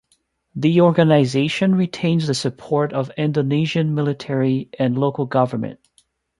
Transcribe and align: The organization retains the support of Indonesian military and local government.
The 0.55 0.81
organization 0.81 1.75
retains 1.75 2.25
the 2.25 2.33
support 2.33 2.91
of 2.91 3.11
Indonesian 3.17 3.93
military 3.93 4.67
and 4.79 4.97
local 4.97 5.27
government. 5.27 5.79